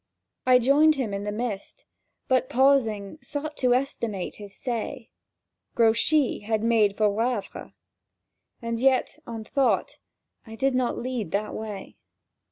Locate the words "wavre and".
7.07-8.79